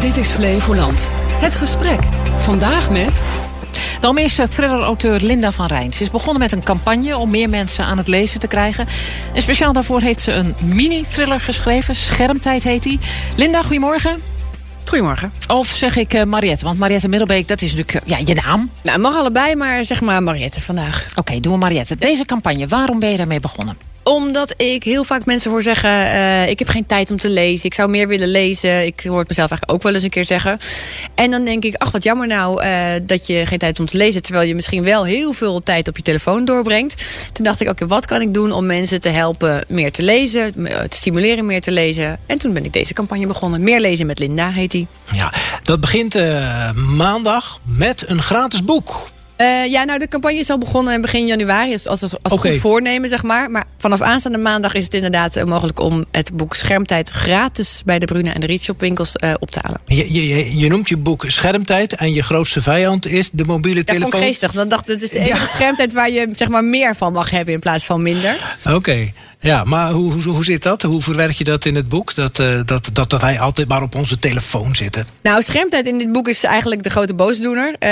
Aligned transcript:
Dit 0.00 0.16
is 0.16 0.30
Flevoland. 0.30 1.12
Het 1.16 1.54
gesprek. 1.54 2.00
Vandaag 2.36 2.90
met... 2.90 3.24
De 4.00 4.06
Almeerse 4.06 4.48
thriller-auteur 4.48 5.20
Linda 5.20 5.52
van 5.52 5.66
Rijn. 5.66 5.92
Ze 5.92 6.02
is 6.02 6.10
begonnen 6.10 6.42
met 6.42 6.52
een 6.52 6.62
campagne 6.62 7.16
om 7.16 7.30
meer 7.30 7.48
mensen 7.48 7.84
aan 7.84 7.98
het 7.98 8.08
lezen 8.08 8.40
te 8.40 8.46
krijgen. 8.46 8.86
En 9.34 9.42
speciaal 9.42 9.72
daarvoor 9.72 10.00
heeft 10.00 10.20
ze 10.20 10.32
een 10.32 10.54
mini-thriller 10.62 11.40
geschreven. 11.40 11.96
Schermtijd 11.96 12.62
heet 12.62 12.82
die. 12.82 12.98
Linda, 13.36 13.62
goedemorgen. 13.62 14.22
Goedemorgen. 14.84 15.32
Of 15.48 15.66
zeg 15.66 15.96
ik 15.96 16.14
uh, 16.14 16.22
Mariette? 16.22 16.64
Want 16.64 16.78
Mariette 16.78 17.08
Middelbeek, 17.08 17.48
dat 17.48 17.62
is 17.62 17.74
natuurlijk 17.74 18.08
uh, 18.08 18.18
ja, 18.18 18.24
je 18.24 18.40
naam. 18.44 18.70
Nou, 18.82 18.98
mag 18.98 19.16
allebei, 19.16 19.54
maar 19.54 19.84
zeg 19.84 20.00
maar 20.00 20.22
Mariette 20.22 20.60
vandaag. 20.60 21.06
Oké, 21.10 21.18
okay, 21.18 21.40
doen 21.40 21.52
we 21.52 21.58
Mariette. 21.58 21.96
Deze 21.96 22.24
campagne, 22.24 22.66
waarom 22.66 22.98
ben 22.98 23.10
je 23.10 23.16
daarmee 23.16 23.40
begonnen? 23.40 23.89
Omdat 24.10 24.54
ik 24.56 24.84
heel 24.84 25.04
vaak 25.04 25.24
mensen 25.24 25.50
hoor 25.50 25.62
zeggen... 25.62 25.90
Uh, 25.90 26.48
ik 26.48 26.58
heb 26.58 26.68
geen 26.68 26.86
tijd 26.86 27.10
om 27.10 27.16
te 27.16 27.28
lezen. 27.28 27.66
Ik 27.66 27.74
zou 27.74 27.90
meer 27.90 28.08
willen 28.08 28.28
lezen. 28.28 28.86
Ik 28.86 29.00
hoor 29.00 29.18
het 29.18 29.28
mezelf 29.28 29.50
eigenlijk 29.50 29.72
ook 29.72 29.82
wel 29.82 29.94
eens 29.94 30.02
een 30.02 30.10
keer 30.10 30.24
zeggen. 30.24 30.58
En 31.14 31.30
dan 31.30 31.44
denk 31.44 31.64
ik, 31.64 31.74
ach 31.74 31.90
wat 31.90 32.02
jammer 32.02 32.26
nou 32.26 32.64
uh, 32.64 32.86
dat 33.02 33.26
je 33.26 33.46
geen 33.46 33.58
tijd 33.58 33.80
om 33.80 33.86
te 33.86 33.96
lezen... 33.96 34.22
terwijl 34.22 34.48
je 34.48 34.54
misschien 34.54 34.84
wel 34.84 35.04
heel 35.04 35.32
veel 35.32 35.62
tijd 35.62 35.88
op 35.88 35.96
je 35.96 36.02
telefoon 36.02 36.44
doorbrengt. 36.44 37.04
Toen 37.32 37.44
dacht 37.44 37.60
ik, 37.60 37.68
oké, 37.68 37.86
wat 37.86 38.06
kan 38.06 38.20
ik 38.20 38.34
doen 38.34 38.52
om 38.52 38.66
mensen 38.66 39.00
te 39.00 39.08
helpen 39.08 39.64
meer 39.68 39.92
te 39.92 40.02
lezen... 40.02 40.52
te 40.64 40.96
stimuleren 40.96 41.46
meer 41.46 41.60
te 41.60 41.72
lezen. 41.72 42.18
En 42.26 42.38
toen 42.38 42.52
ben 42.52 42.64
ik 42.64 42.72
deze 42.72 42.92
campagne 42.92 43.26
begonnen. 43.26 43.62
Meer 43.62 43.80
lezen 43.80 44.06
met 44.06 44.18
Linda 44.18 44.50
heet 44.50 44.70
die. 44.70 44.86
Ja, 45.12 45.32
dat 45.62 45.80
begint 45.80 46.14
maandag 46.74 47.60
met 47.64 48.04
een 48.06 48.22
gratis 48.22 48.64
boek. 48.64 49.10
Uh, 49.40 49.66
ja, 49.66 49.84
nou, 49.84 49.98
de 49.98 50.08
campagne 50.08 50.38
is 50.38 50.50
al 50.50 50.58
begonnen 50.58 51.00
begin 51.00 51.26
januari. 51.26 51.72
Als, 51.72 51.86
als, 51.86 52.02
als, 52.02 52.16
als 52.22 52.32
okay. 52.32 52.52
goed 52.52 52.60
voornemen, 52.60 53.08
zeg 53.08 53.22
maar. 53.22 53.50
Maar 53.50 53.64
vanaf 53.78 54.00
aanstaande 54.00 54.38
maandag 54.38 54.74
is 54.74 54.84
het 54.84 54.94
inderdaad 54.94 55.44
mogelijk 55.44 55.80
om 55.80 56.04
het 56.10 56.30
boek 56.32 56.54
Schermtijd 56.54 57.10
gratis 57.10 57.82
bij 57.84 57.98
de 57.98 58.06
Bruna 58.06 58.34
en 58.34 58.40
de 58.40 58.46
Rietshop 58.46 58.80
winkels 58.80 59.12
uh, 59.24 59.34
op 59.38 59.50
te 59.50 59.58
halen. 59.62 59.80
Je, 59.86 60.12
je, 60.12 60.58
je, 60.58 60.68
noemt 60.68 60.88
je 60.88 60.96
boek 60.96 61.24
Schermtijd 61.26 61.96
en 61.96 62.12
je 62.12 62.22
grootste 62.22 62.62
vijand 62.62 63.06
is 63.06 63.30
de 63.32 63.44
mobiele 63.44 63.84
telefoon. 63.84 64.10
Vond 64.10 64.24
geestig. 64.24 64.52
Dan 64.52 64.68
dacht 64.68 64.86
het 64.86 65.02
is 65.02 65.10
de 65.10 65.18
enige 65.18 65.40
ja. 65.40 65.46
schermtijd 65.46 65.92
waar 65.92 66.10
je 66.10 66.28
zeg 66.32 66.48
maar 66.48 66.64
meer 66.64 66.96
van 66.96 67.12
mag 67.12 67.30
hebben 67.30 67.54
in 67.54 67.60
plaats 67.60 67.84
van 67.84 68.02
minder. 68.02 68.56
Oké. 68.64 68.74
Okay. 68.74 69.14
Ja, 69.42 69.64
maar 69.64 69.92
hoe, 69.92 70.12
hoe, 70.12 70.22
hoe 70.22 70.44
zit 70.44 70.62
dat? 70.62 70.82
Hoe 70.82 71.02
verwerk 71.02 71.32
je 71.32 71.44
dat 71.44 71.64
in 71.64 71.74
het 71.74 71.88
boek? 71.88 72.14
Dat, 72.14 72.38
uh, 72.38 72.60
dat, 72.64 72.90
dat, 72.92 73.10
dat 73.10 73.20
wij 73.20 73.40
altijd 73.40 73.68
maar 73.68 73.82
op 73.82 73.94
onze 73.94 74.18
telefoon 74.18 74.76
zitten. 74.76 75.06
Nou, 75.22 75.42
schermtijd 75.42 75.86
in 75.86 75.98
dit 75.98 76.12
boek 76.12 76.28
is 76.28 76.44
eigenlijk 76.44 76.82
de 76.82 76.90
grote 76.90 77.14
boosdoener. 77.14 77.68
Uh, 77.68 77.90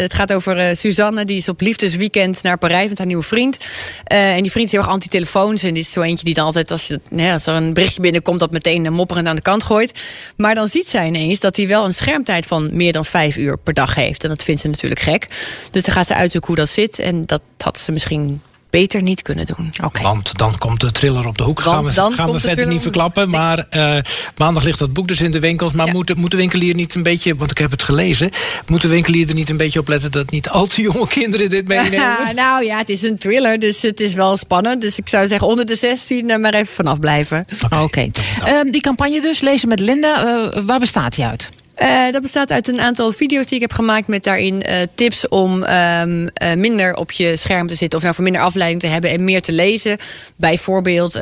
het 0.00 0.14
gaat 0.14 0.32
over 0.32 0.56
uh, 0.56 0.74
Suzanne, 0.74 1.24
die 1.24 1.36
is 1.36 1.48
op 1.48 1.60
liefdesweekend 1.60 2.42
naar 2.42 2.58
Parijs 2.58 2.88
met 2.88 2.98
haar 2.98 3.06
nieuwe 3.06 3.22
vriend. 3.22 3.56
en 4.04 4.42
die 4.42 4.50
vriend 4.50 4.66
is 4.66 4.72
heel 4.72 4.80
erg 4.80 4.90
anti-telefoons. 4.90 5.62
En 5.62 5.76
is 5.76 5.92
zo 5.92 6.02
eentje 6.02 6.24
die 6.24 6.34
dan 6.34 6.44
altijd, 6.44 6.70
als, 6.70 6.86
je, 6.86 7.00
als 7.32 7.46
er 7.46 7.54
een 7.54 7.72
berichtje 7.72 8.00
binnenkomt... 8.00 8.40
dat 8.40 8.50
meteen 8.50 8.92
mopperend 8.92 9.26
aan 9.26 9.36
de 9.36 9.42
kant 9.42 9.62
gooit. 9.62 10.00
Maar 10.36 10.54
dan 10.54 10.68
ziet 10.68 10.88
zij 10.88 11.06
ineens 11.06 11.40
dat 11.40 11.56
hij 11.56 11.68
wel 11.68 11.84
een 11.84 11.94
schermtijd 11.94 12.46
van 12.46 12.68
meer 12.72 12.92
dan 12.92 13.04
vijf 13.04 13.36
uur 13.36 13.58
per 13.58 13.74
dag 13.74 13.94
heeft. 13.94 14.22
En 14.22 14.28
dat 14.28 14.42
vindt 14.42 14.60
ze 14.60 14.68
natuurlijk 14.68 15.00
gek. 15.00 15.26
Dus 15.70 15.82
dan 15.82 15.94
gaat 15.94 16.06
ze 16.06 16.14
uitzoeken 16.14 16.48
hoe 16.48 16.58
dat 16.58 16.68
zit. 16.68 16.98
En 16.98 17.26
dat 17.26 17.42
had 17.58 17.78
ze 17.78 17.92
misschien 17.92 18.40
beter 18.70 19.02
niet 19.02 19.22
kunnen 19.22 19.46
doen. 19.46 19.72
Okay. 19.84 20.02
Want 20.02 20.38
dan 20.38 20.58
komt 20.58 20.80
de 20.80 20.92
thriller 20.92 21.26
op 21.26 21.38
de 21.38 21.44
hoek. 21.44 21.62
Want 21.62 21.88
gaan 21.88 22.08
we, 22.10 22.14
gaan 22.14 22.32
we 22.32 22.38
verder 22.38 22.66
niet 22.66 22.82
verklappen. 22.82 23.30
Nee. 23.30 23.40
Maar 23.40 23.66
uh, 23.70 24.00
maandag 24.36 24.62
ligt 24.62 24.78
dat 24.78 24.92
boek 24.92 25.08
dus 25.08 25.20
in 25.20 25.30
de 25.30 25.40
winkels. 25.40 25.72
Maar 25.72 25.86
ja. 25.86 25.92
moet, 25.92 26.16
moet 26.16 26.30
de 26.30 26.36
winkelier 26.36 26.74
niet 26.74 26.94
een 26.94 27.02
beetje, 27.02 27.34
want 27.34 27.50
ik 27.50 27.58
heb 27.58 27.70
het 27.70 27.82
gelezen... 27.82 28.30
moet 28.66 28.82
de 28.82 28.88
winkelier 28.88 29.28
er 29.28 29.34
niet 29.34 29.50
een 29.50 29.56
beetje 29.56 29.78
op 29.78 29.88
letten... 29.88 30.10
dat 30.10 30.30
niet 30.30 30.48
al 30.48 30.66
te 30.66 30.82
jonge 30.82 31.08
kinderen 31.08 31.50
dit 31.50 31.68
meenemen? 31.74 31.98
Ja, 31.98 32.32
nou 32.32 32.64
ja, 32.64 32.78
het 32.78 32.88
is 32.88 33.02
een 33.02 33.18
thriller, 33.18 33.58
dus 33.58 33.82
het 33.82 34.00
is 34.00 34.14
wel 34.14 34.36
spannend. 34.36 34.80
Dus 34.80 34.98
ik 34.98 35.08
zou 35.08 35.26
zeggen 35.26 35.48
onder 35.48 35.66
de 35.66 35.74
16 35.74 36.40
maar 36.40 36.54
even 36.54 36.74
vanaf 36.74 36.98
blijven. 36.98 37.46
Oké. 37.64 37.82
Okay. 37.82 38.12
Okay. 38.40 38.64
Uh, 38.64 38.72
die 38.72 38.80
campagne 38.80 39.20
dus, 39.20 39.40
lezen 39.40 39.68
met 39.68 39.80
Linda. 39.80 40.26
Uh, 40.26 40.62
waar 40.66 40.78
bestaat 40.78 41.14
die 41.14 41.24
uit? 41.24 41.48
Uh, 41.82 42.12
dat 42.12 42.22
bestaat 42.22 42.50
uit 42.52 42.68
een 42.68 42.80
aantal 42.80 43.12
video's 43.12 43.46
die 43.46 43.54
ik 43.54 43.60
heb 43.60 43.72
gemaakt 43.72 44.08
met 44.08 44.24
daarin 44.24 44.62
uh, 44.68 44.76
tips 44.94 45.28
om 45.28 45.62
um, 45.62 46.22
uh, 46.22 46.54
minder 46.56 46.94
op 46.96 47.10
je 47.10 47.36
scherm 47.36 47.66
te 47.66 47.74
zitten 47.74 47.98
of 47.98 48.04
nou 48.04 48.14
voor 48.14 48.24
minder 48.24 48.42
afleiding 48.42 48.80
te 48.80 48.86
hebben 48.86 49.10
en 49.10 49.24
meer 49.24 49.42
te 49.42 49.52
lezen. 49.52 49.98
Bijvoorbeeld, 50.36 51.18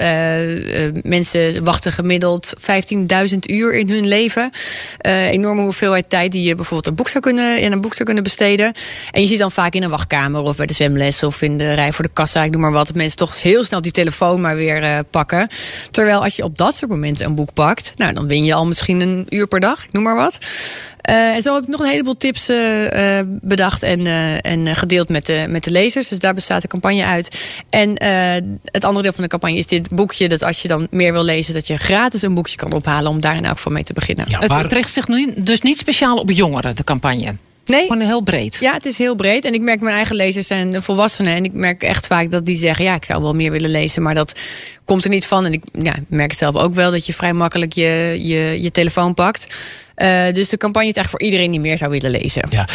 mensen 1.03 1.65
wachten 1.65 1.93
gemiddeld 1.93 2.53
15.000 2.61 3.37
uur 3.47 3.75
in 3.75 3.91
hun 3.91 4.07
leven. 4.07 4.51
enorme 5.31 5.63
hoeveelheid 5.63 6.11
tijd 6.11 6.33
die 6.33 6.43
je 6.43 6.55
bijvoorbeeld 6.55 6.87
een 6.87 6.95
boek 6.95 7.09
zou 7.09 7.23
kunnen, 7.23 7.61
in 7.61 7.73
een 7.73 7.81
boek 7.81 7.93
zou 7.93 8.05
kunnen 8.05 8.23
besteden. 8.23 8.73
En 9.11 9.21
je 9.21 9.27
ziet 9.27 9.39
dan 9.39 9.51
vaak 9.51 9.75
in 9.75 9.83
een 9.83 9.91
wachtkamer 9.91 10.43
of 10.43 10.57
bij 10.57 10.67
de 10.67 10.73
zwemles 10.73 11.23
of 11.23 11.43
in 11.43 11.59
de 11.59 11.75
rij 11.75 11.93
voor 11.93 12.05
de 12.05 12.11
kassa, 12.13 12.45
ik 12.45 12.51
noem 12.51 12.61
maar 12.61 12.73
wat, 12.73 12.87
dat 12.87 12.97
mensen 12.97 13.17
toch 13.17 13.43
heel 13.43 13.65
snel 13.65 13.81
die 13.81 13.93
telefoon 13.93 14.41
maar 14.41 14.57
weer 14.57 15.05
pakken. 15.11 15.49
Terwijl 15.91 16.23
als 16.23 16.37
je 16.37 16.45
op 16.45 16.59
dat 16.59 16.77
soort 16.77 16.91
momenten 16.91 17.27
een 17.27 17.35
boek 17.35 17.53
pakt, 17.53 17.93
nou 17.97 18.13
dan 18.13 18.29
win 18.29 18.45
je 18.45 18.55
al 18.55 18.67
misschien 18.67 19.01
een 19.01 19.27
uur 19.29 19.47
per 19.47 19.61
dag, 19.61 19.85
ik 19.85 19.93
noem 19.93 20.03
maar 20.03 20.17
wat. 20.17 20.39
Uh, 21.11 21.35
en 21.35 21.43
zo 21.43 21.55
heb 21.55 21.63
ik 21.63 21.69
nog 21.69 21.81
een 21.81 21.87
heleboel 21.87 22.17
tips 22.17 22.51
uh, 22.51 23.21
bedacht 23.27 23.83
en, 23.83 24.01
uh, 24.01 24.47
en 24.47 24.77
gedeeld 24.77 25.09
met 25.09 25.27
de, 25.27 25.45
met 25.49 25.65
de 25.65 25.71
lezers. 25.71 26.09
Dus 26.09 26.19
daar 26.19 26.35
bestaat 26.35 26.63
de 26.63 26.69
campagne 26.69 27.05
uit. 27.05 27.41
En 27.71 27.91
het 28.65 28.85
andere 28.85 29.03
deel 29.03 29.13
van 29.13 29.23
de 29.23 29.29
campagne 29.29 29.57
is 29.57 29.67
dit 29.67 29.91
boekje. 29.91 30.29
Dat 30.29 30.43
als 30.43 30.63
je 30.63 30.69
dan 30.69 30.87
meer 30.91 31.13
wil 31.13 31.25
lezen, 31.25 31.55
dat 31.55 31.67
je 31.67 31.77
gratis 31.77 32.23
een 32.23 32.35
boekje 32.35 32.57
kan 32.57 32.73
ophalen. 32.73 33.11
Om 33.11 33.21
daar 33.21 33.37
in 33.37 33.45
elk 33.45 33.57
geval 33.57 33.73
mee 33.73 33.83
te 33.83 33.93
beginnen. 33.93 34.25
Ja, 34.29 34.47
maar... 34.47 34.63
Het 34.63 34.73
richt 34.73 34.93
zich 34.93 35.09
nu 35.09 35.29
dus 35.37 35.61
niet 35.61 35.79
speciaal 35.79 36.17
op 36.17 36.31
jongeren, 36.31 36.77
de 36.77 36.85
campagne. 36.85 37.35
Nee. 37.69 37.87
Gewoon 37.87 38.01
heel 38.01 38.23
breed. 38.23 38.57
Ja, 38.61 38.73
het 38.73 38.87
is 38.87 38.99
heel 38.99 39.15
breed. 39.15 39.45
En 39.45 39.55
ik 39.55 39.61
merk 39.61 39.81
mijn 39.81 39.97
eigen 39.97 40.17
lezers 40.17 40.47
zijn 40.47 40.83
volwassenen. 40.83 41.35
En 41.35 41.45
ik 41.45 41.53
merk 41.53 41.83
echt 41.83 42.07
vaak 42.07 42.31
dat 42.31 42.47
die 42.47 42.57
zeggen: 42.57 42.85
ja, 42.85 42.95
ik 42.95 43.05
zou 43.05 43.23
wel 43.23 43.35
meer 43.35 43.51
willen 43.51 43.71
lezen. 43.71 44.03
Maar 44.03 44.15
dat 44.15 44.39
komt 44.85 45.05
er 45.05 45.11
niet 45.11 45.27
van. 45.27 45.45
En 45.45 45.53
ik 45.53 45.63
ja, 45.83 45.95
merk 46.09 46.31
het 46.31 46.39
zelf 46.39 46.55
ook 46.55 46.75
wel 46.75 46.91
dat 46.91 47.07
je 47.07 47.13
vrij 47.13 47.33
makkelijk 47.33 47.73
je, 47.73 48.19
je, 48.21 48.63
je 48.63 48.71
telefoon 48.71 49.15
pakt. 49.15 49.47
Uh, 50.03 50.33
dus 50.33 50.49
de 50.49 50.57
campagne 50.57 50.89
is 50.89 50.95
eigenlijk 50.95 51.11
voor 51.11 51.21
iedereen 51.21 51.51
die 51.51 51.61
meer 51.61 51.79
zou 51.79 51.91
willen 51.91 52.11
lezen. 52.11 52.43
Ja. 52.51 52.69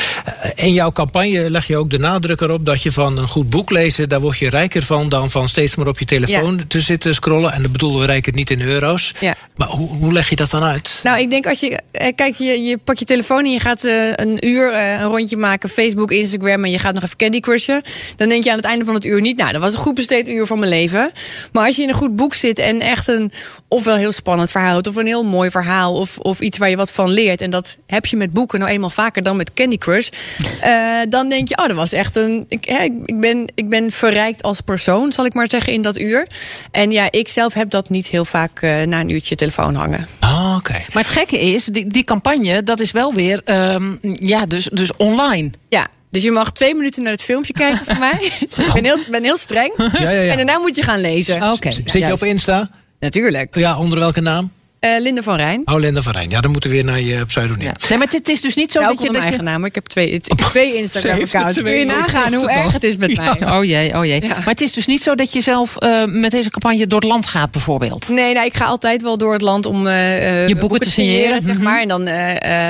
In 0.55 0.73
jouw 0.73 0.91
campagne 0.91 1.49
leg 1.49 1.67
je 1.67 1.77
ook 1.77 1.89
de 1.89 1.99
nadruk 1.99 2.41
erop 2.41 2.65
dat 2.65 2.83
je 2.83 2.91
van 2.91 3.17
een 3.17 3.27
goed 3.27 3.49
boek 3.49 3.69
lezen, 3.69 4.09
daar 4.09 4.19
word 4.19 4.37
je 4.37 4.49
rijker 4.49 4.83
van 4.83 5.09
dan 5.09 5.31
van 5.31 5.49
steeds 5.49 5.75
maar 5.75 5.87
op 5.87 5.99
je 5.99 6.05
telefoon 6.05 6.57
ja. 6.57 6.63
te 6.67 6.79
zitten 6.79 7.13
scrollen. 7.13 7.51
En 7.53 7.61
dat 7.61 7.71
bedoelen 7.71 7.99
we 7.99 8.05
rijker 8.05 8.33
niet 8.33 8.49
in 8.49 8.61
euro's. 8.61 9.13
Ja. 9.19 9.35
Maar 9.55 9.67
hoe, 9.67 9.89
hoe 9.89 10.13
leg 10.13 10.29
je 10.29 10.35
dat 10.35 10.49
dan 10.49 10.63
uit? 10.63 10.99
Nou, 11.03 11.19
ik 11.19 11.29
denk 11.29 11.47
als 11.47 11.59
je, 11.59 11.79
kijk, 12.15 12.35
je, 12.35 12.63
je 12.63 12.77
pakt 12.77 12.99
je 12.99 13.05
telefoon 13.05 13.45
en 13.45 13.51
je 13.51 13.59
gaat 13.59 13.83
uh, 13.83 14.11
een 14.13 14.47
uur 14.47 14.71
uh, 14.71 14.91
een 14.91 15.07
rondje 15.07 15.37
maken, 15.37 15.69
Facebook, 15.69 16.11
Instagram 16.11 16.63
en 16.63 16.71
je 16.71 16.79
gaat 16.79 16.93
nog 16.93 17.03
even 17.03 17.17
Candy 17.17 17.39
Crushen. 17.39 17.83
Dan 18.15 18.29
denk 18.29 18.43
je 18.43 18.49
aan 18.49 18.57
het 18.57 18.65
einde 18.65 18.85
van 18.85 18.93
het 18.93 19.05
uur 19.05 19.21
niet, 19.21 19.37
nou, 19.37 19.51
dat 19.51 19.61
was 19.61 19.73
een 19.73 19.79
goed 19.79 19.95
besteed 19.95 20.27
uur 20.27 20.45
van 20.45 20.59
mijn 20.59 20.71
leven. 20.71 21.11
Maar 21.51 21.65
als 21.65 21.75
je 21.75 21.81
in 21.81 21.89
een 21.89 21.95
goed 21.95 22.15
boek 22.15 22.33
zit 22.33 22.59
en 22.59 22.79
echt 22.79 23.07
een 23.07 23.31
ofwel 23.67 23.95
heel 23.95 24.11
spannend 24.11 24.51
verhaal 24.51 24.79
of 24.79 24.95
een 24.95 25.05
heel 25.05 25.23
mooi 25.23 25.49
verhaal 25.49 25.93
of, 25.93 26.17
of 26.17 26.39
iets 26.39 26.57
waar 26.57 26.69
je 26.69 26.75
wat 26.75 26.91
van 26.91 27.09
leert. 27.13 27.41
En 27.41 27.49
dat 27.49 27.77
heb 27.87 28.05
je 28.05 28.17
met 28.17 28.33
boeken 28.33 28.59
nou 28.59 28.71
eenmaal 28.71 28.89
vaker 28.89 29.23
dan 29.23 29.37
met 29.37 29.53
Candy 29.53 29.77
Crush. 29.77 30.09
Uh, 30.65 30.99
dan 31.09 31.29
denk 31.29 31.47
je, 31.47 31.57
oh, 31.57 31.67
dat 31.67 31.75
was 31.75 31.91
echt 31.93 32.15
een. 32.15 32.45
Ik, 32.47 32.65
ik, 33.05 33.19
ben, 33.19 33.51
ik 33.55 33.69
ben 33.69 33.91
verrijkt 33.91 34.43
als 34.43 34.61
persoon, 34.61 35.11
zal 35.11 35.25
ik 35.25 35.33
maar 35.33 35.49
zeggen, 35.49 35.73
in 35.73 35.81
dat 35.81 35.99
uur. 35.99 36.27
En 36.71 36.91
ja, 36.91 37.11
ik 37.11 37.27
zelf 37.27 37.53
heb 37.53 37.69
dat 37.69 37.89
niet 37.89 38.07
heel 38.07 38.25
vaak 38.25 38.61
uh, 38.61 38.81
na 38.81 38.99
een 38.99 39.09
uurtje 39.09 39.35
telefoon 39.35 39.75
hangen. 39.75 40.07
Oh, 40.21 40.55
oké. 40.57 40.69
Okay. 40.69 40.85
Maar 40.93 41.03
het 41.03 41.11
gekke 41.11 41.39
is, 41.39 41.65
die, 41.65 41.87
die 41.87 42.03
campagne, 42.03 42.63
dat 42.63 42.79
is 42.79 42.91
wel 42.91 43.13
weer, 43.13 43.41
um, 43.45 43.99
ja, 44.01 44.45
dus, 44.45 44.69
dus 44.71 44.95
online. 44.95 45.51
Ja, 45.69 45.87
dus 46.09 46.23
je 46.23 46.31
mag 46.31 46.51
twee 46.51 46.75
minuten 46.75 47.03
naar 47.03 47.11
het 47.11 47.21
filmpje 47.21 47.53
kijken 47.53 47.85
van 47.85 47.99
mij. 47.99 48.19
ik 48.39 48.73
ben 48.73 48.83
heel, 48.83 48.97
ben 49.11 49.23
heel 49.23 49.37
streng. 49.37 49.73
Ja, 49.77 49.89
ja, 49.99 50.09
ja. 50.09 50.31
En 50.31 50.37
daarna 50.37 50.57
moet 50.57 50.75
je 50.75 50.83
gaan 50.83 51.01
lezen. 51.01 51.35
Okay, 51.53 51.71
Zit 51.71 51.93
je 51.93 52.11
op 52.11 52.23
Insta? 52.23 52.69
Natuurlijk. 52.99 53.55
Ja, 53.55 53.77
onder 53.77 53.99
welke 53.99 54.21
naam? 54.21 54.51
Uh, 54.85 54.99
Linda 54.99 55.21
van 55.21 55.35
Rijn. 55.35 55.61
Oh, 55.65 55.79
Linda 55.79 56.01
van 56.01 56.13
Rijn. 56.13 56.29
Ja, 56.29 56.41
dan 56.41 56.51
moeten 56.51 56.69
we 56.69 56.75
weer 56.75 56.85
naar 56.85 57.01
je 57.01 57.25
pseudoniem. 57.25 57.65
Ja. 57.65 57.75
Nee, 57.89 57.97
maar 57.97 58.07
het 58.07 58.29
is 58.29 58.41
dus 58.41 58.55
niet 58.55 58.71
zo 58.71 58.79
ja, 58.79 58.87
dat 58.87 59.01
je... 59.01 59.11
mijn 59.11 59.23
eigen 59.23 59.43
naam. 59.43 59.65
Ik 59.65 59.75
heb 59.75 59.85
twee, 59.85 60.19
twee 60.19 60.75
Instagram-accounts. 60.81 61.61
Kun 61.61 61.71
je 61.71 61.85
nagaan 61.85 62.33
hoe 62.33 62.49
erg 62.49 62.71
het 62.71 62.83
is 62.83 62.97
met 62.97 63.17
mij. 63.17 63.51
Oh 63.51 63.63
jee, 63.63 63.97
oh 63.97 64.05
jee. 64.05 64.21
Ja. 64.21 64.27
Maar 64.27 64.45
het 64.45 64.61
is 64.61 64.71
dus 64.71 64.85
niet 64.85 65.03
zo 65.03 65.15
dat 65.15 65.33
je 65.33 65.41
zelf 65.41 65.75
uh, 65.79 66.05
met 66.05 66.31
deze 66.31 66.49
campagne 66.49 66.87
door 66.87 66.99
het 66.99 67.09
land 67.09 67.25
gaat 67.25 67.51
bijvoorbeeld? 67.51 68.09
Nee, 68.09 68.33
nou, 68.33 68.45
ik 68.45 68.53
ga 68.53 68.65
altijd 68.65 69.01
wel 69.01 69.17
door 69.17 69.33
het 69.33 69.41
land 69.41 69.65
om 69.65 69.87
uh, 69.87 70.47
je 70.47 70.55
boeken, 70.55 70.79
te 70.79 70.89
signeren. 70.89 71.41
Zeg 71.41 71.59
maar. 71.59 71.81
En 71.81 71.87
dan, 71.87 72.07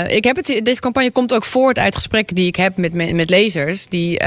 ik 0.08 0.24
heb 0.24 0.36
het, 0.36 0.60
deze 0.64 0.80
campagne 0.80 1.12
komt 1.12 1.34
ook 1.34 1.46
voort 1.46 1.80
uit 1.80 1.96
gesprekken 1.96 2.36
die 2.36 2.48
ik 2.48 2.56
heb 2.56 2.78
met, 2.78 2.94
met, 2.94 3.14
met 3.14 3.30
lezers. 3.30 3.86
Die 3.88 4.22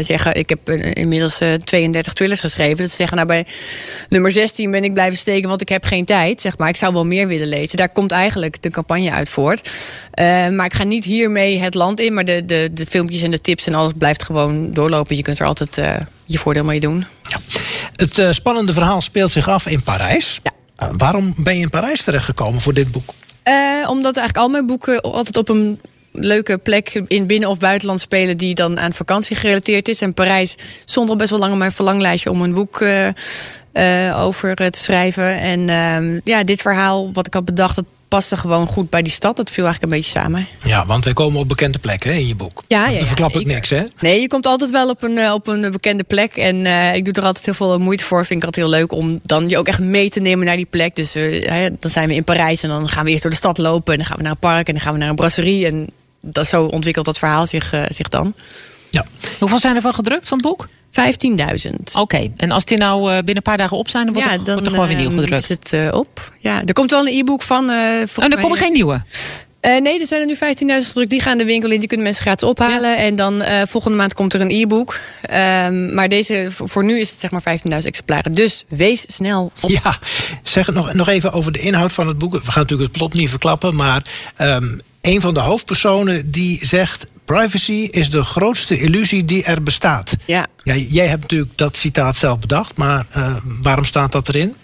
zeggen, 0.00 0.34
ik 0.34 0.48
heb 0.48 0.70
inmiddels 0.92 1.40
32 1.64 2.12
thrillers 2.12 2.40
geschreven. 2.40 2.76
Dat 2.76 2.90
ze 2.90 2.96
zeggen, 2.96 3.16
nou 3.16 3.28
bij 3.28 3.46
nummer 4.08 4.32
16 4.32 4.70
ben 4.70 4.84
ik 4.84 4.92
blijven 4.92 5.18
steken, 5.18 5.48
want 5.48 5.60
ik 5.60 5.68
heb 5.68 5.84
geen 5.84 6.04
tijd. 6.04 6.40
Zeg 6.40 6.58
maar. 6.58 6.68
Ik 6.68 6.76
zou 6.76 6.92
wel 6.92 7.04
meer 7.06 7.26
willen 7.28 7.48
lezen. 7.48 7.76
Daar 7.76 7.88
komt 7.88 8.10
eigenlijk 8.10 8.62
de 8.62 8.70
campagne 8.70 9.10
uit 9.10 9.28
voort. 9.28 9.70
Uh, 10.14 10.48
maar 10.48 10.66
ik 10.66 10.74
ga 10.74 10.84
niet 10.84 11.04
hiermee 11.04 11.58
het 11.58 11.74
land 11.74 12.00
in. 12.00 12.14
Maar 12.14 12.24
de, 12.24 12.44
de, 12.44 12.70
de 12.72 12.86
filmpjes 12.86 13.22
en 13.22 13.30
de 13.30 13.40
tips 13.40 13.66
en 13.66 13.74
alles 13.74 13.92
blijft 13.98 14.22
gewoon 14.22 14.72
doorlopen. 14.72 15.16
Je 15.16 15.22
kunt 15.22 15.38
er 15.38 15.46
altijd 15.46 15.78
uh, 15.78 15.94
je 16.24 16.38
voordeel 16.38 16.64
mee 16.64 16.80
doen. 16.80 17.04
Ja. 17.22 17.40
Het 17.96 18.18
uh, 18.18 18.30
spannende 18.30 18.72
verhaal 18.72 19.00
speelt 19.00 19.30
zich 19.30 19.48
af 19.48 19.66
in 19.66 19.82
Parijs. 19.82 20.40
Ja. 20.42 20.90
waarom 20.96 21.34
ben 21.36 21.56
je 21.56 21.62
in 21.62 21.70
Parijs 21.70 22.02
terechtgekomen 22.02 22.60
voor 22.60 22.74
dit 22.74 22.90
boek? 22.90 23.14
omdat 23.88 24.16
eigenlijk 24.16 24.46
al 24.46 24.48
mijn 24.48 24.66
boeken 24.66 25.00
altijd 25.00 25.36
op 25.36 25.48
een 25.48 25.80
leuke 26.18 26.58
plek 26.58 27.02
in 27.06 27.26
binnen- 27.26 27.48
of 27.48 27.58
buitenland 27.58 28.00
spelen 28.00 28.36
die 28.36 28.54
dan 28.54 28.78
aan 28.78 28.92
vakantie 28.92 29.36
gerelateerd 29.36 29.88
is. 29.88 30.00
En 30.00 30.14
Parijs 30.14 30.54
stond 30.84 31.08
al 31.08 31.16
best 31.16 31.30
wel 31.30 31.38
lang 31.38 31.52
op 31.52 31.58
mijn 31.58 31.72
verlanglijstje 31.72 32.30
om 32.30 32.42
een 32.42 32.54
boek 32.54 32.80
uh, 32.80 34.22
over 34.24 34.54
te 34.54 34.78
schrijven. 34.78 35.38
En 35.38 35.60
uh, 35.68 36.20
ja, 36.24 36.44
dit 36.44 36.62
verhaal 36.62 37.12
wat 37.12 37.26
ik 37.26 37.34
had 37.34 37.44
bedacht, 37.44 37.76
dat 37.76 37.84
paste 38.08 38.36
gewoon 38.36 38.66
goed 38.66 38.90
bij 38.90 39.02
die 39.02 39.12
stad. 39.12 39.36
Dat 39.36 39.50
viel 39.50 39.64
eigenlijk 39.64 39.92
een 39.92 39.98
beetje 39.98 40.18
samen. 40.18 40.46
Ja, 40.64 40.86
want 40.86 41.04
wij 41.04 41.12
komen 41.12 41.40
op 41.40 41.48
bekende 41.48 41.78
plekken 41.78 42.10
hè, 42.10 42.16
in 42.16 42.26
je 42.26 42.34
boek. 42.34 42.62
Ja, 42.68 42.88
ja, 42.88 42.98
Dan 42.98 43.06
verklap 43.06 43.36
ik 43.36 43.46
niks, 43.46 43.70
hè? 43.70 43.82
Nee, 43.98 44.20
je 44.20 44.28
komt 44.28 44.46
altijd 44.46 44.70
wel 44.70 44.88
op 44.88 45.02
een, 45.02 45.32
op 45.32 45.46
een 45.46 45.70
bekende 45.72 46.04
plek. 46.04 46.36
En 46.36 46.66
ik 46.94 47.04
doe 47.04 47.14
er 47.14 47.22
altijd 47.22 47.44
heel 47.44 47.54
veel 47.54 47.78
moeite 47.78 48.04
voor. 48.04 48.26
Vind 48.26 48.40
ik 48.40 48.46
altijd 48.46 48.66
heel 48.66 48.78
leuk 48.78 48.92
om 48.92 49.20
dan 49.22 49.48
je 49.48 49.58
ook 49.58 49.68
echt 49.68 49.80
mee 49.80 50.10
te 50.10 50.20
nemen 50.20 50.46
naar 50.46 50.56
die 50.56 50.66
plek. 50.70 50.96
Dus 50.96 51.12
dan 51.80 51.90
zijn 51.90 52.08
we 52.08 52.14
in 52.14 52.24
Parijs 52.24 52.62
en 52.62 52.68
dan 52.68 52.88
gaan 52.88 53.04
we 53.04 53.10
eerst 53.10 53.22
door 53.22 53.30
de 53.30 53.36
stad 53.36 53.58
lopen. 53.58 53.92
En 53.92 53.98
dan 53.98 54.06
gaan 54.08 54.16
we 54.16 54.22
naar 54.22 54.32
een 54.32 54.38
park 54.38 54.66
en 54.66 54.74
dan 54.74 54.82
gaan 54.82 54.92
we 54.92 54.98
naar 54.98 55.08
een 55.08 55.14
brasserie. 55.14 55.66
En 55.66 55.88
dat, 56.32 56.46
zo 56.46 56.64
ontwikkelt 56.64 57.06
dat 57.06 57.18
verhaal 57.18 57.46
zich, 57.46 57.74
zich 57.88 58.08
dan. 58.08 58.34
Ja. 58.90 59.06
Hoeveel 59.38 59.58
zijn 59.58 59.74
er 59.74 59.80
van 59.80 59.94
gedrukt 59.94 60.28
van 60.28 60.38
het 60.38 60.46
boek? 60.46 60.68
15.000. 61.68 61.72
Oké, 61.92 62.30
en 62.36 62.50
als 62.50 62.64
die 62.64 62.78
nou 62.78 63.08
binnen 63.08 63.36
een 63.36 63.42
paar 63.42 63.56
dagen 63.56 63.76
op 63.76 63.88
zijn, 63.88 64.04
dan 64.04 64.14
wordt, 64.14 64.30
ja, 64.30 64.38
dan, 64.44 64.64
er 64.64 64.70
gewoon 64.70 64.88
weer 64.88 64.96
nieuw 64.96 65.10
gedrukt. 65.10 65.50
Is 65.50 65.56
het 65.70 65.92
op. 65.92 66.32
Ja, 66.38 66.62
er 66.64 66.72
komt 66.72 66.90
wel 66.90 67.06
een 67.06 67.18
e-book 67.18 67.42
van. 67.42 67.64
Uh, 67.64 67.76
oh, 68.16 68.24
er 68.24 68.38
komen 68.40 68.58
geen 68.58 68.72
nieuwe. 68.72 69.02
Uh, 69.66 69.80
nee, 69.80 70.00
er 70.00 70.06
zijn 70.06 70.20
er 70.20 70.26
nu 70.26 70.34
15.000 70.82 70.88
gedrukt. 70.88 71.10
Die 71.10 71.20
gaan 71.20 71.38
de 71.38 71.44
winkel 71.44 71.70
in. 71.70 71.78
Die 71.78 71.88
kunnen 71.88 72.06
mensen 72.06 72.24
gratis 72.24 72.48
ophalen. 72.48 72.96
En 72.96 73.14
dan 73.14 73.42
uh, 73.42 73.62
volgende 73.68 73.96
maand 73.96 74.14
komt 74.14 74.34
er 74.34 74.40
een 74.40 74.50
e-book. 74.50 74.98
Um, 75.30 75.94
maar 75.94 76.08
deze, 76.08 76.46
voor 76.50 76.84
nu 76.84 77.00
is 77.00 77.10
het 77.10 77.20
zeg 77.20 77.30
maar 77.30 77.42
15.000 77.58 77.68
exemplaren. 77.68 78.32
Dus 78.32 78.64
wees 78.68 79.04
snel 79.06 79.52
op. 79.60 79.70
Ja, 79.70 79.98
zeg 80.42 80.66
het 80.66 80.74
nog, 80.74 80.92
nog 80.92 81.08
even 81.08 81.32
over 81.32 81.52
de 81.52 81.58
inhoud 81.58 81.92
van 81.92 82.08
het 82.08 82.18
boek. 82.18 82.32
We 82.32 82.52
gaan 82.52 82.62
natuurlijk 82.62 82.88
het 82.88 82.98
plot 82.98 83.14
niet 83.14 83.30
verklappen. 83.30 83.74
Maar 83.74 84.02
um, 84.38 84.80
een 85.06 85.20
van 85.20 85.34
de 85.34 85.40
hoofdpersonen 85.40 86.30
die 86.30 86.66
zegt... 86.66 87.06
Privacy 87.24 87.88
is 87.90 88.10
de 88.10 88.24
grootste 88.24 88.78
illusie 88.78 89.24
die 89.24 89.44
er 89.44 89.62
bestaat. 89.62 90.16
Ja. 90.26 90.46
ja 90.62 90.74
jij 90.74 91.06
hebt 91.06 91.20
natuurlijk 91.20 91.50
dat 91.54 91.76
citaat 91.76 92.16
zelf 92.16 92.38
bedacht, 92.38 92.76
maar 92.76 93.06
uh, 93.16 93.36
waarom 93.62 93.84
staat 93.84 94.12
dat 94.12 94.28
erin? 94.28 94.54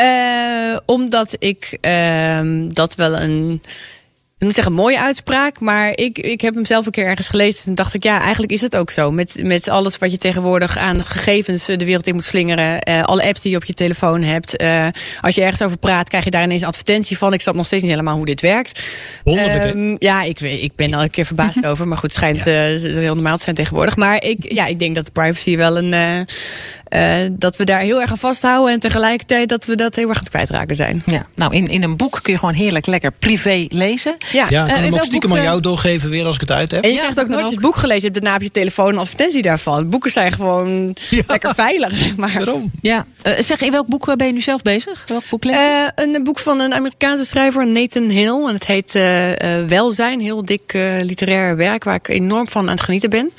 Uh, 0.00 0.76
omdat 0.86 1.36
ik 1.38 1.78
uh, 1.80 2.68
dat 2.68 2.94
wel 2.94 3.20
een 3.20 3.62
moet 4.44 4.54
zeggen, 4.54 4.72
mooie 4.72 5.00
uitspraak. 5.00 5.60
Maar 5.60 5.90
ik, 5.94 6.18
ik 6.18 6.40
heb 6.40 6.54
hem 6.54 6.64
zelf 6.64 6.86
een 6.86 6.92
keer 6.92 7.06
ergens 7.06 7.28
gelezen. 7.28 7.66
En 7.66 7.74
dacht 7.74 7.94
ik, 7.94 8.02
ja, 8.02 8.20
eigenlijk 8.20 8.52
is 8.52 8.60
het 8.60 8.76
ook 8.76 8.90
zo. 8.90 9.10
Met, 9.10 9.40
met 9.42 9.68
alles 9.68 9.98
wat 9.98 10.10
je 10.10 10.18
tegenwoordig 10.18 10.78
aan 10.78 11.04
gegevens 11.04 11.64
de 11.64 11.84
wereld 11.84 12.06
in 12.06 12.14
moet 12.14 12.24
slingeren. 12.24 12.88
Uh, 12.88 13.02
alle 13.02 13.24
apps 13.24 13.40
die 13.40 13.50
je 13.50 13.56
op 13.56 13.64
je 13.64 13.74
telefoon 13.74 14.22
hebt. 14.22 14.62
Uh, 14.62 14.86
als 15.20 15.34
je 15.34 15.42
ergens 15.42 15.62
over 15.62 15.76
praat, 15.76 16.08
krijg 16.08 16.24
je 16.24 16.30
daar 16.30 16.42
ineens 16.42 16.62
een 16.62 16.68
advertentie 16.68 17.18
van. 17.18 17.32
Ik 17.32 17.40
snap 17.40 17.54
nog 17.54 17.66
steeds 17.66 17.82
niet 17.82 17.90
helemaal 17.90 18.16
hoe 18.16 18.24
dit 18.24 18.40
werkt. 18.40 18.80
Um, 19.24 19.96
ja, 19.98 20.22
ik, 20.22 20.38
weet, 20.38 20.62
ik 20.62 20.76
ben 20.76 20.94
al 20.94 21.02
een 21.02 21.10
keer 21.10 21.26
verbaasd 21.26 21.66
over. 21.70 21.88
Maar 21.88 21.98
goed, 21.98 22.10
het 22.10 22.18
schijnt 22.18 22.44
ja. 22.44 22.70
uh, 22.70 22.96
heel 22.96 23.14
normaal 23.14 23.36
te 23.36 23.42
zijn 23.42 23.56
tegenwoordig. 23.56 23.96
Maar 23.96 24.22
ik, 24.22 24.52
ja, 24.52 24.66
ik 24.66 24.78
denk 24.78 24.94
dat 24.94 25.12
privacy 25.12 25.56
wel 25.56 25.78
een, 25.78 25.92
uh, 26.94 27.28
dat 27.32 27.56
we 27.56 27.64
daar 27.64 27.80
heel 27.80 28.00
erg 28.00 28.10
aan 28.10 28.18
vasthouden. 28.18 28.72
En 28.72 28.80
tegelijkertijd 28.80 29.48
dat 29.48 29.64
we 29.64 29.76
dat 29.76 29.94
heel 29.94 30.08
erg 30.08 30.16
aan 30.16 30.22
het 30.22 30.32
kwijtraken 30.32 30.76
zijn. 30.76 31.02
Ja, 31.06 31.26
nou, 31.34 31.54
in, 31.54 31.66
in 31.66 31.82
een 31.82 31.96
boek 31.96 32.18
kun 32.22 32.32
je 32.32 32.38
gewoon 32.38 32.54
heerlijk 32.54 32.86
lekker 32.86 33.12
privé 33.12 33.66
lezen. 33.68 34.16
Ja, 34.34 34.46
ja 34.48 34.66
kan 34.66 34.76
uh, 34.76 34.82
hem 34.82 34.94
ook 34.94 35.04
stiekem 35.04 35.32
aan 35.32 35.42
jou 35.42 35.60
doorgeven 35.60 36.10
weer 36.10 36.24
als 36.24 36.34
ik 36.34 36.40
het 36.40 36.50
uit 36.50 36.70
heb. 36.70 36.84
En 36.84 36.90
je 36.90 36.98
krijgt 36.98 37.20
ook 37.20 37.28
nooit 37.28 37.46
het 37.46 37.60
boek 37.60 37.76
gelezen. 37.76 38.02
Je 38.02 38.08
hebt 38.08 38.14
daarna 38.14 38.36
op 38.36 38.42
je 38.42 38.50
telefoon 38.50 38.88
een 38.88 38.98
advertentie 38.98 39.42
daarvan. 39.42 39.88
Boeken 39.90 40.10
zijn 40.10 40.32
gewoon 40.32 40.96
ja. 41.10 41.22
lekker 41.26 41.54
veilig, 41.54 41.96
zeg 41.96 42.16
maar. 42.16 42.32
Waarom? 42.34 42.72
Ja. 42.80 43.06
Uh, 43.26 43.32
zeg, 43.38 43.60
in 43.60 43.70
welk 43.70 43.86
boek 43.86 44.16
ben 44.16 44.26
je 44.26 44.32
nu 44.32 44.40
zelf 44.40 44.62
bezig? 44.62 45.04
Welk 45.06 45.22
boek 45.30 45.44
lees 45.44 45.56
je? 45.56 45.92
een 45.94 46.24
boek 46.24 46.38
van 46.38 46.60
een 46.60 46.74
Amerikaanse 46.74 47.24
schrijver, 47.24 47.66
Nathan 47.66 48.08
Hill. 48.08 48.46
En 48.46 48.54
het 48.54 48.66
heet 48.66 48.92
Welzijn. 49.68 50.20
Heel 50.20 50.44
dik 50.44 50.72
literair 51.02 51.56
werk 51.56 51.84
waar 51.84 51.94
ik 51.94 52.08
enorm 52.08 52.48
van 52.48 52.62
aan 52.62 52.74
het 52.74 52.80
genieten 52.80 53.10
ben. 53.10 53.30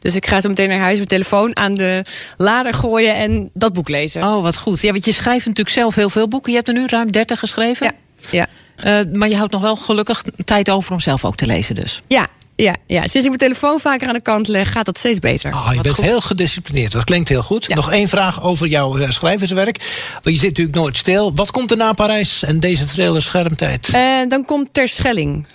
Dus 0.00 0.14
ik 0.14 0.26
ga 0.26 0.40
zo 0.40 0.48
meteen 0.48 0.68
naar 0.68 0.78
huis 0.78 0.96
mijn 0.96 1.08
telefoon 1.08 1.56
aan 1.56 1.74
de 1.74 2.04
lader 2.36 2.74
gooien 2.74 3.14
en 3.14 3.50
dat 3.54 3.72
boek 3.72 3.88
lezen. 3.88 4.22
Oh, 4.22 4.42
wat 4.42 4.56
goed. 4.56 4.80
Ja, 4.80 4.92
want 4.92 5.04
je 5.04 5.12
schrijft 5.12 5.46
natuurlijk 5.46 5.76
zelf 5.76 5.94
heel 5.94 6.10
veel 6.10 6.28
boeken. 6.28 6.50
Je 6.50 6.56
hebt 6.56 6.68
er 6.68 6.74
nu 6.74 6.86
ruim 6.86 7.12
30 7.12 7.38
geschreven. 7.38 7.86
Ja. 7.86 7.92
ja. 8.30 8.46
Uh, 8.84 9.00
maar 9.12 9.28
je 9.28 9.36
houdt 9.36 9.52
nog 9.52 9.60
wel 9.60 9.76
gelukkig 9.76 10.24
tijd 10.44 10.70
over 10.70 10.92
om 10.92 11.00
zelf 11.00 11.24
ook 11.24 11.36
te 11.36 11.46
lezen 11.46 11.74
dus. 11.74 12.02
Ja, 12.06 12.26
ja, 12.56 12.76
ja, 12.86 13.00
sinds 13.00 13.14
ik 13.14 13.24
mijn 13.26 13.36
telefoon 13.36 13.80
vaker 13.80 14.08
aan 14.08 14.14
de 14.14 14.20
kant 14.20 14.48
leg, 14.48 14.72
gaat 14.72 14.84
dat 14.84 14.98
steeds 14.98 15.18
beter. 15.18 15.54
Oh, 15.54 15.70
je 15.74 15.80
bent 15.80 15.96
heel 15.96 16.20
gedisciplineerd. 16.20 16.92
Dat 16.92 17.04
klinkt 17.04 17.28
heel 17.28 17.42
goed. 17.42 17.74
Nog 17.74 17.92
één 17.92 18.08
vraag 18.08 18.42
over 18.42 18.66
jouw 18.66 18.98
uh, 18.98 19.10
schrijverswerk. 19.10 19.76
Want 20.12 20.34
je 20.34 20.40
zit 20.40 20.48
natuurlijk 20.48 20.76
nooit 20.76 20.96
stil. 20.96 21.34
Wat 21.34 21.50
komt 21.50 21.70
er 21.70 21.76
na 21.76 21.92
Parijs 21.92 22.42
en 22.42 22.60
deze 22.60 22.84
trailer 22.84 23.22
schermtijd? 23.22 23.88
Uh, 23.94 24.00
dan 24.28 24.44
komt 24.44 24.74
Terschelling. 24.74 25.46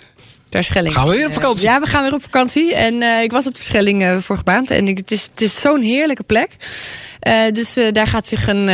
Terschelling. 0.48 0.94
Gaan 0.94 1.08
we 1.08 1.16
weer 1.16 1.26
op 1.26 1.32
vakantie? 1.32 1.64
Ja, 1.64 1.80
we 1.80 1.86
gaan 1.86 2.02
weer 2.02 2.14
op 2.14 2.22
vakantie. 2.22 2.74
En 2.74 2.94
uh, 2.94 3.22
ik 3.22 3.30
was 3.30 3.46
op 3.46 3.54
Terschelling 3.54 4.02
uh, 4.02 4.16
vorige 4.16 4.44
maand. 4.46 4.70
En 4.70 4.88
ik, 4.88 4.98
het 4.98 5.10
is, 5.10 5.28
het 5.30 5.40
is 5.40 5.60
zo'n 5.60 5.82
heerlijke 5.82 6.22
plek. 6.22 6.50
Uh, 7.22 7.40
dus 7.52 7.78
daar 7.92 8.06
gaat 8.06 8.26
zich 8.26 8.48
een 8.48 8.68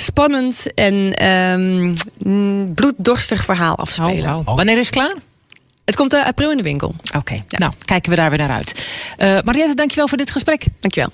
spannend 0.00 0.74
en 0.74 1.26
um, 1.26 2.74
bloeddorstig 2.74 3.44
verhaal 3.44 3.76
afspelen. 3.76 4.34
Oh, 4.34 4.48
oh. 4.48 4.56
Wanneer 4.56 4.78
is 4.78 4.86
het 4.86 4.94
klaar? 4.94 5.14
Het 5.84 5.96
komt 5.96 6.14
april 6.14 6.50
in 6.50 6.56
de 6.56 6.62
winkel. 6.62 6.94
Oké, 7.06 7.16
okay. 7.16 7.44
ja. 7.48 7.58
nou 7.58 7.72
kijken 7.84 8.10
we 8.10 8.16
daar 8.16 8.30
weer 8.30 8.38
naar 8.38 8.50
uit. 8.50 8.86
Mariette, 9.44 9.74
dankjewel 9.74 10.08
voor 10.08 10.18
dit 10.18 10.30
gesprek. 10.30 10.64
Dankjewel. 10.80 11.10